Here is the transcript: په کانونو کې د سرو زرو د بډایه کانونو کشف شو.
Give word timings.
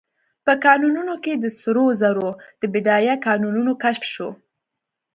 په 0.45 0.53
کانونو 0.65 1.13
کې 1.23 1.33
د 1.37 1.45
سرو 1.59 1.85
زرو 2.01 2.29
د 2.61 2.63
بډایه 2.73 3.15
کانونو 3.27 3.71
کشف 3.83 4.03
شو. 4.13 4.29